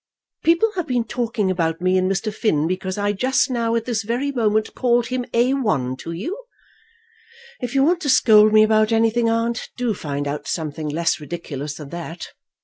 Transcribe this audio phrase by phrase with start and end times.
[0.43, 2.33] "People have been talking about me and Mr.
[2.33, 6.43] Finn, because I just now, at this very moment, called him A 1 to you!
[7.59, 11.75] If you want to scold me about anything, aunt, do find out something less ridiculous
[11.75, 12.29] than that."